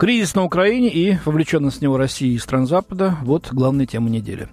[0.00, 4.48] Кризис на Украине и вовлеченность в него России и стран Запада– вот главные темы недели.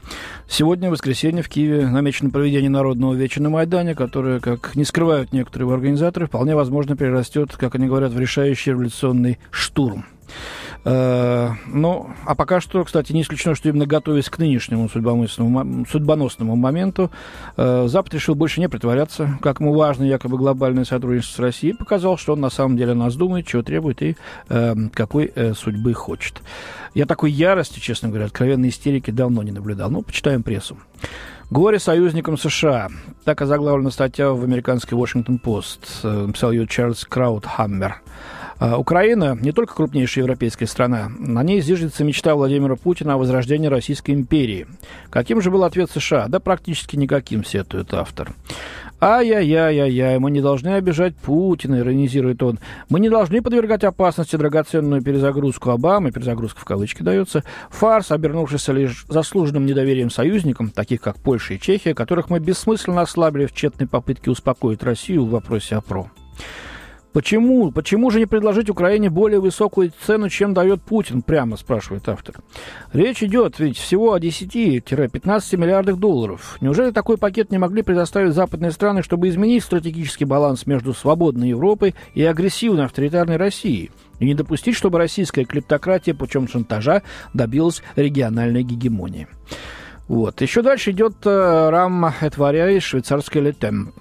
[0.50, 5.32] Сегодня, в воскресенье, в Киеве намечено проведение Народного вечера на Майдане, которое, как не скрывают
[5.32, 10.04] некоторые организаторы, вполне возможно перерастет, как они говорят, в решающий революционный штурм–
[10.89, 17.11] ну, а пока что, кстати, не исключено, что именно готовясь к нынешнему судьбоносному моменту,
[17.57, 22.18] э, Запад решил больше не притворяться, как ему важно якобы глобальное сотрудничество с Россией, показал,
[22.18, 24.15] что он на самом деле нас думает, чего требует и
[24.50, 26.42] э, какой судьбы хочет.
[26.93, 29.89] Я такой ярости, честно говоря, откровенной истерики давно не наблюдал.
[29.89, 30.78] Ну, почитаем прессу.
[31.50, 32.89] Горе союзникам США.
[33.23, 36.25] Так озаглавлена статья в американской Washington-Post.
[36.28, 37.92] Написал ее Чарльз Краудхаммер.
[37.92, 43.68] А, Украина не только крупнейшая европейская страна, на ней зиждется мечта Владимира Путина о возрождении
[43.68, 44.68] Российской империи.
[45.09, 46.28] Каким же был ответ США?
[46.28, 48.34] Да практически никаким, сетует автор.
[49.00, 52.58] Ай-яй-яй-яй-яй, мы не должны обижать Путина, иронизирует он.
[52.90, 59.06] Мы не должны подвергать опасности драгоценную перезагрузку Обамы, перезагрузка в кавычки дается, фарс, обернувшийся лишь
[59.08, 64.31] заслуженным недоверием союзникам, таких как Польша и Чехия, которых мы бессмысленно ослабили в тщетной попытке
[64.31, 66.09] успокоить Россию в вопросе о ПРО.
[67.18, 67.72] Почему?
[67.72, 72.36] Почему же не предложить Украине более высокую цену, чем дает Путин, прямо спрашивает автор.
[72.94, 76.59] Речь идет ведь всего о 10-15 миллиардах долларов.
[76.62, 81.96] Неужели такой пакет не могли предоставить западные страны, чтобы изменить стратегический баланс между свободной Европой
[82.14, 83.90] и агрессивной авторитарной Россией?
[84.20, 87.02] И не допустить, чтобы российская клептократия путем шантажа
[87.34, 89.28] добилась региональной гегемонии.
[90.08, 90.40] Вот.
[90.42, 93.92] Еще дальше идет э, Рам Этваря из швейцарской Летем.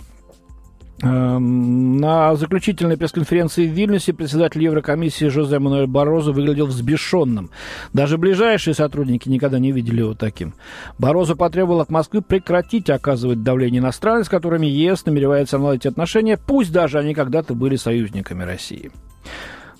[1.03, 7.51] Эм, на заключительной пресс-конференции в Вильнюсе председатель Еврокомиссии Жозе Мануэль Борозо выглядел взбешенным.
[7.93, 10.55] Даже ближайшие сотрудники никогда не видели его таким.
[10.99, 16.39] Борозо потребовал от Москвы прекратить оказывать давление на страны, с которыми ЕС намеревается наладить отношения,
[16.39, 18.91] пусть даже они когда-то были союзниками России.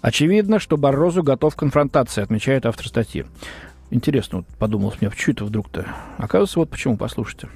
[0.03, 3.25] Очевидно, что Баррозу готов к конфронтации, отмечает автор статьи.
[3.91, 5.87] Интересно, вот подумалось мне, что это вдруг-то?
[6.19, 7.49] Оказывается, вот почему, послушайте.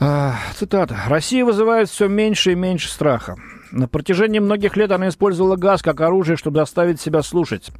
[0.00, 0.96] А, цитата.
[1.08, 3.36] «Россия вызывает все меньше и меньше страха.
[3.72, 7.70] На протяжении многих лет она использовала газ как оружие, чтобы заставить себя слушать.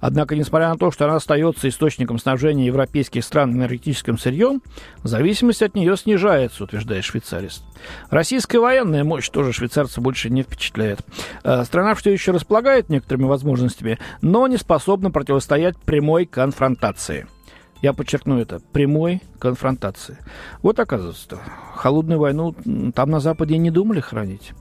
[0.00, 4.62] Однако, несмотря на то, что она остается источником снабжения европейских стран энергетическим сырьем,
[5.04, 7.62] зависимость от нее снижается, утверждает швейцарист.
[8.10, 11.00] Российская военная мощь тоже швейцарца больше не впечатляет.
[11.44, 17.26] А, страна все еще располагает некоторыми возможностями, но не способна противостоять прямой конфронтации–
[17.82, 20.18] я подчеркну это, прямой конфронтации.
[20.62, 21.38] Вот оказывается,
[21.74, 22.54] холодную войну
[22.94, 24.52] там на Западе не думали хранить.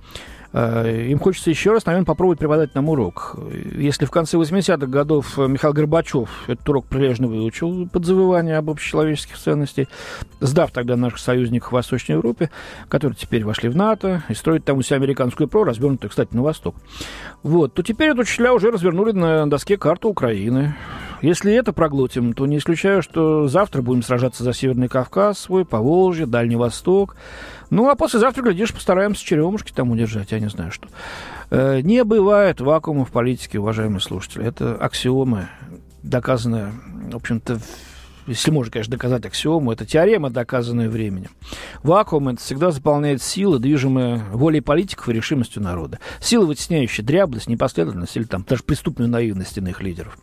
[0.57, 3.35] Э, им хочется еще раз, наверное, попробовать преподать нам урок.
[3.75, 9.37] Если в конце 80-х годов Михаил Горбачев этот урок прилежно выучил под завывание об общечеловеческих
[9.37, 9.89] ценностях,
[10.39, 12.51] сдав тогда наших союзников в Восточной Европе,
[12.87, 16.41] которые теперь вошли в НАТО и строят там у себя американскую ПРО, развернутую, кстати, на
[16.41, 16.75] восток,
[17.43, 20.73] вот, то теперь эту учителя уже развернули на доске карту Украины.
[21.21, 26.25] Если это проглотим, то не исключаю, что завтра будем сражаться за Северный Кавказ свой, Поволжье,
[26.25, 27.15] Дальний Восток,
[27.69, 30.87] ну, а послезавтра, глядишь, постараемся черемушки там удержать, я не знаю что.
[31.49, 34.45] Э, не бывает вакуума в политике, уважаемые слушатели.
[34.45, 35.47] Это аксиомы,
[36.03, 36.71] доказанная,
[37.11, 37.59] в общем-то,
[38.27, 41.31] если можно, конечно, доказать аксиому, это теорема, доказанная временем.
[41.83, 45.99] Вакуум это всегда заполняет сила, движимая волей политиков и решимостью народа.
[46.19, 50.17] Сила, вытесняющая дряблость, непоследовательность или там даже преступную наивность иных лидеров.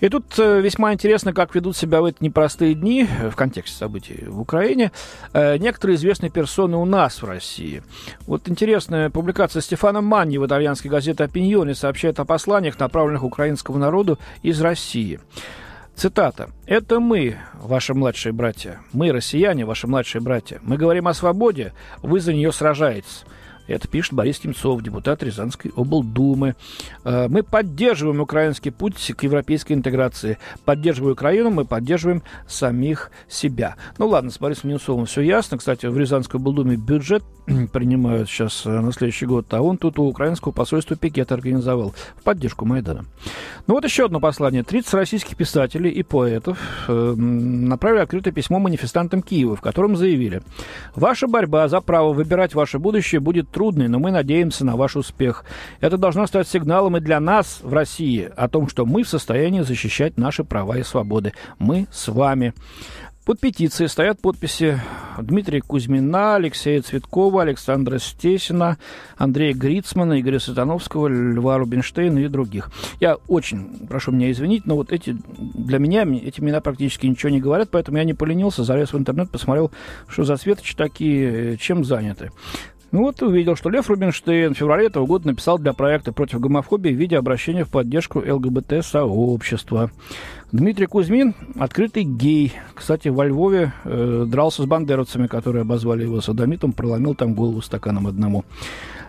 [0.00, 4.24] И тут э, весьма интересно, как ведут себя в эти непростые дни в контексте событий
[4.26, 4.92] в Украине
[5.32, 7.82] э, некоторые известные персоны у нас в России.
[8.26, 14.18] Вот интересная публикация Стефана Манни в итальянской газете «Опиньоне» сообщает о посланиях, направленных украинскому народу
[14.42, 15.20] из России.
[16.00, 16.48] Цитата.
[16.64, 18.80] «Это мы, ваши младшие братья.
[18.94, 20.58] Мы, россияне, ваши младшие братья.
[20.62, 23.26] Мы говорим о свободе, вы за нее сражаетесь.
[23.66, 26.56] Это пишет Борис Немцов, депутат Рязанской облдумы.
[27.04, 30.38] Э, мы поддерживаем украинский путь к европейской интеграции.
[30.64, 33.76] Поддерживая Украину, мы поддерживаем самих себя.
[33.98, 35.58] Ну ладно, с Борисом Немцовым все ясно.
[35.58, 37.22] Кстати, в Рязанской облдуме бюджет
[37.72, 42.22] принимают сейчас э, на следующий год, а он тут у украинского посольства пикет организовал в
[42.22, 43.04] поддержку Майдана.
[43.66, 44.62] Ну вот еще одно послание.
[44.62, 46.58] 30 российских писателей и поэтов
[46.88, 50.42] э, направили открытое письмо манифестантам Киева, в котором заявили,
[50.94, 55.44] ваша борьба за право выбирать ваше будущее будет трудный, но мы надеемся на ваш успех.
[55.80, 59.60] Это должно стать сигналом и для нас в России о том, что мы в состоянии
[59.60, 61.32] защищать наши права и свободы.
[61.58, 62.54] Мы с вами.
[63.30, 64.80] Под петицией стоят подписи
[65.22, 68.76] Дмитрия Кузьмина, Алексея Цветкова, Александра Стесина,
[69.16, 72.72] Андрея Грицмана, Игоря Сатановского, Льва Рубинштейна и других.
[72.98, 77.40] Я очень прошу меня извинить, но вот эти для меня эти имена практически ничего не
[77.40, 79.70] говорят, поэтому я не поленился, залез в интернет, посмотрел,
[80.08, 82.32] что за светочи такие, чем заняты.
[82.90, 86.90] Ну вот увидел, что Лев Рубинштейн в феврале этого года написал для проекта против гомофобии
[86.90, 89.92] в виде обращения в поддержку ЛГБТ-сообщества.
[90.52, 92.52] Дмитрий Кузьмин– открытый гей.
[92.74, 98.08] Кстати, во Львове э, дрался с бандеровцами, которые обозвали его садомитом, проломил там голову стаканом
[98.08, 98.44] одному.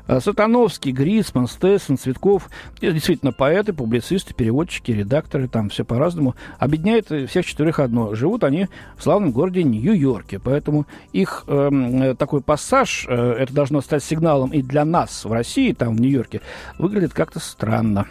[0.08, 2.48] Э, Сатановский, Грицман, Стессен, Цветков,
[2.80, 6.36] действительно поэты, публицисты, переводчики, редакторы, там все по-разному.
[6.60, 8.14] Объединяет всех четверых одно.
[8.14, 13.82] Живут они в славном городе Нью-Йорке, поэтому их эм, э, такой пассаж, э, это должно
[13.82, 16.42] стать сигналом и для нас в России, там в Нью-Йорке,
[16.78, 18.06] выглядит как-то странно.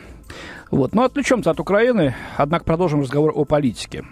[0.71, 0.94] Вот.
[0.94, 4.05] Но отвлечемся от Украины, однако продолжим разговор о политике.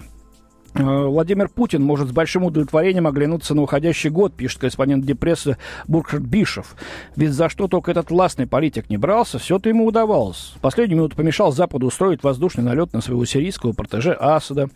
[0.75, 5.57] Э, Владимир Путин может с большим удовлетворением оглянуться на уходящий год, пишет корреспондент Депрессы
[5.87, 6.77] Бурkhard Бишев.
[7.17, 10.55] Ведь за что только этот властный политик не брался, все-то ему удавалось.
[10.61, 14.69] Последнюю минуту помешал Западу устроить воздушный налет на своего сирийского протеже Асада.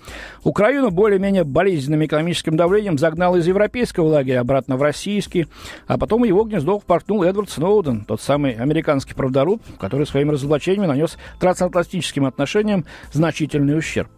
[0.45, 5.47] Украину более-менее болезненным экономическим давлением загнал из европейского лагеря обратно в российский,
[5.87, 11.19] а потом его гнездо впорхнул Эдвард Сноуден, тот самый американский правдоруб, который своими разоблачениями нанес
[11.39, 14.09] трансатлантическим отношениям значительный ущерб.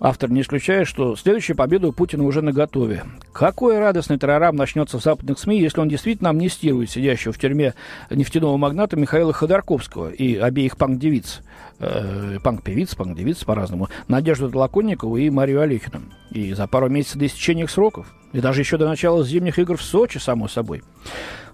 [0.00, 3.02] Автор не исключает, что следующая победа у Путина уже на готове.
[3.32, 7.74] Какой радостный террорам начнется в западных СМИ, если он действительно амнистирует сидящего в тюрьме
[8.08, 11.40] нефтяного магната Михаила Ходорковского и обеих панк-девиц,
[11.80, 16.02] э, панк-певиц, панк-девиц по-разному, Надежду Толоконникову и Марию Олехину.
[16.30, 18.06] И за пару месяцев до истечения их сроков.
[18.32, 20.82] И даже еще до начала зимних игр в Сочи, само собой.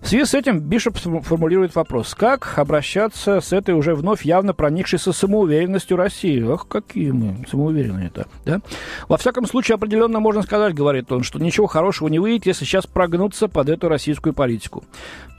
[0.01, 5.13] В связи с этим Бишоп формулирует вопрос, как обращаться с этой уже вновь явно проникшейся
[5.13, 6.45] самоуверенностью России.
[6.47, 8.61] Ах, какие мы самоуверенные-то, да?
[9.09, 12.87] Во всяком случае, определенно можно сказать, говорит он, что ничего хорошего не выйдет, если сейчас
[12.87, 14.85] прогнуться под эту российскую политику.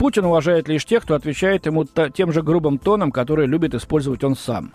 [0.00, 1.84] Путин уважает лишь тех, кто отвечает ему
[2.14, 4.72] тем же грубым тоном, который любит использовать он сам.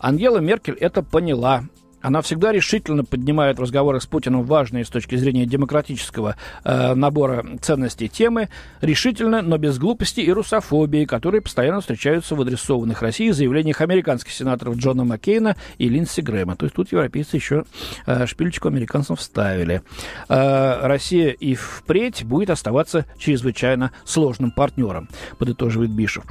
[0.00, 1.62] Ангела Меркель это поняла
[2.00, 7.44] она всегда решительно поднимает в разговорах с Путиным важные с точки зрения демократического э, набора
[7.60, 8.48] ценностей темы,
[8.80, 14.76] решительно, но без глупости и русофобии, которые постоянно встречаются в адресованных России заявлениях американских сенаторов
[14.76, 16.56] Джона Маккейна и Линдси Грэма.
[16.56, 17.64] То есть тут европейцы еще
[18.06, 19.82] э, шпильчику американцам вставили.
[20.28, 26.24] Э, Россия и впредь будет оставаться чрезвычайно сложным партнером, подытоживает Бишев.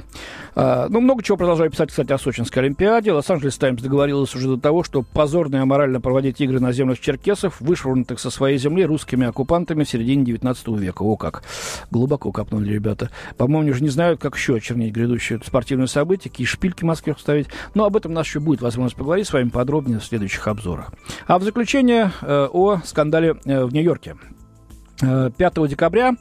[0.54, 3.12] Э, ну, много чего продолжаю писать, кстати, о Сочинской Олимпиаде.
[3.12, 7.60] Лос-Анджелес Таймс договорилась уже до того, что позорный и аморально проводить игры на землях черкесов,
[7.60, 11.02] вышвырнутых со своей земли русскими оккупантами в середине 19 века.
[11.02, 11.42] О как!
[11.90, 13.10] Глубоко копнули ребята.
[13.36, 17.48] По-моему, уже не знают, как еще очернить грядущее спортивное событие, какие шпильки в Москве вставить.
[17.74, 20.92] Но об этом у нас еще будет возможность поговорить с вами подробнее в следующих обзорах.
[21.26, 24.16] А в заключение э, о скандале э, в Нью-Йорке.
[25.00, 26.16] 5 э, декабря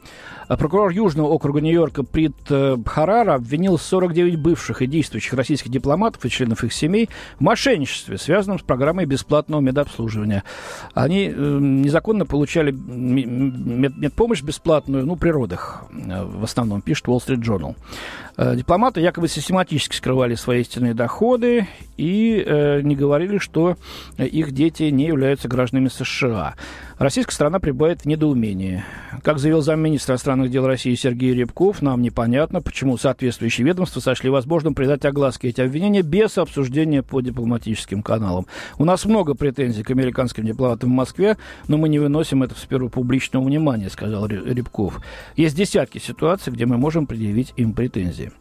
[0.55, 6.29] прокурор Южного округа Нью-Йорка Прит э, Харара обвинил 49 бывших и действующих российских дипломатов и
[6.29, 10.43] членов их семей в мошенничестве, связанном с программой бесплатного медобслуживания.
[10.93, 17.41] Они э, незаконно получали мед медпомощь бесплатную, ну, при родах, в основном, пишет Wall Street
[17.41, 17.75] Journal.
[18.55, 23.75] Дипломаты якобы систематически скрывали свои истинные доходы и э, не говорили, что
[24.17, 26.53] их дети не являются гражданами США.
[26.99, 28.83] Российская страна пребывает в недоумении.
[29.21, 34.73] Как заявил замминистра иностранных дел России Сергей Рябков, нам непонятно, почему соответствующие ведомства сошли возможным
[34.73, 38.47] придать огласке эти обвинения без обсуждения по дипломатическим каналам.
[38.79, 41.37] У нас много претензий к американским дипломатам в Москве,
[41.67, 44.99] но мы не выносим это в сферу публичного внимания, сказал Рябков.
[45.35, 48.31] Есть десятки ситуаций, где мы можем предъявить им претензии.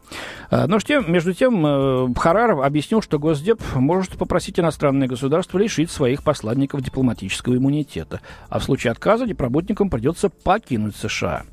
[0.50, 6.22] А, но между тем, э, Хараров объяснил, что Госдеп может попросить иностранное государство лишить своих
[6.22, 11.44] посланников дипломатического иммунитета а в случае отказа дипработникам придется покинуть США.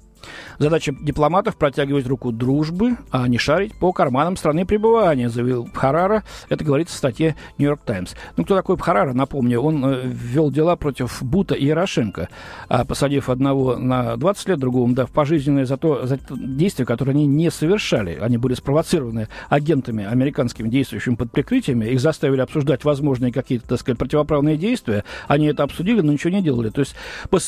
[0.59, 6.23] Задача дипломатов протягивать руку дружбы, а не шарить по карманам страны пребывания, заявил Харара.
[6.49, 8.13] Это говорится в статье «Нью-Йорк Таймс».
[8.37, 12.29] Ну, кто такой Харара, напомню, он э, вел дела против Бута и Ярошенко,
[12.69, 17.27] а, посадив одного на 20 лет, другому дав пожизненное за то, за действия, которые они
[17.27, 18.17] не совершали.
[18.21, 21.85] Они были спровоцированы агентами американскими, действующими под прикрытиями.
[21.85, 25.03] Их заставили обсуждать возможные какие-то, так сказать, противоправные действия.
[25.27, 26.69] Они это обсудили, но ничего не делали.
[26.69, 26.95] То есть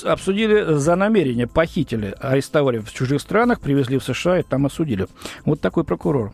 [0.04, 5.08] обсудили за намерение, похитили, арестовали в чужих странах, привезли в США и там осудили.
[5.46, 6.34] Вот такой прокурор.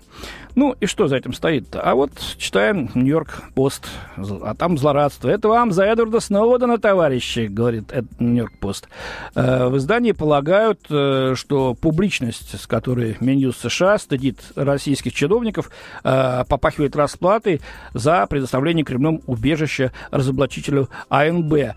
[0.55, 1.81] Ну и что за этим стоит-то?
[1.81, 5.29] А вот читаем Нью-Йорк Пост, а там злорадство.
[5.29, 8.87] Это вам за Эдварда Сноудена, товарищи, говорит Нью-Йорк Пост.
[9.35, 15.71] Э, в издании полагают, э, что публичность, с которой Минюс США стыдит российских чиновников,
[16.03, 17.61] э, попахивает расплатой
[17.93, 21.75] за предоставление Кремлем убежища разоблачителю АНБ,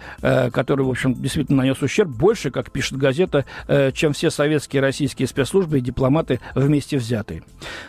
[0.53, 3.45] который, в общем, действительно нанес ущерб больше, как пишет газета,
[3.93, 7.43] чем все советские российские спецслужбы и дипломаты вместе взятые.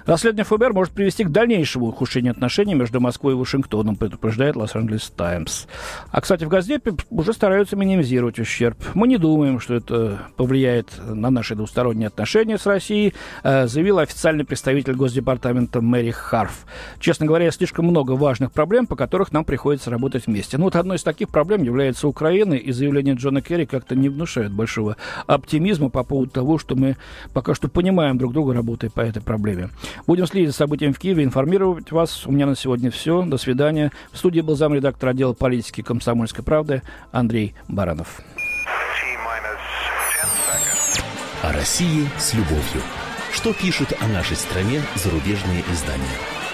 [0.05, 5.67] Расследование ФБР может привести к дальнейшему ухудшению отношений между Москвой и Вашингтоном, предупреждает Лос-Анджелес Таймс.
[6.12, 8.77] А, кстати, в Газдепе уже стараются минимизировать ущерб.
[8.94, 13.13] Мы не думаем, что это повлияет на наши двусторонние отношения с Россией,
[13.44, 16.65] э, заявил официальный представитель Госдепартамента Мэри Харф.
[17.00, 20.58] Честно говоря, слишком много важных проблем, по которых нам приходится работать вместе.
[20.58, 24.51] Ну вот одной из таких проблем является Украина, и заявление Джона Керри как-то не внушает
[24.51, 26.98] большого оптимизма по поводу того, что мы
[27.34, 29.70] пока что понимаем друг друга, работая по этой проблеме.
[30.05, 32.25] Будем следить за событиями в Киеве, информировать вас.
[32.25, 33.22] У меня на сегодня все.
[33.22, 33.91] До свидания.
[34.12, 36.81] В студии был замредактор отдела политики комсомольской правды
[37.12, 38.22] Андрей Баранов.
[41.43, 42.81] О России с любовью.
[43.31, 46.44] Что пишут о нашей стране зарубежные издания?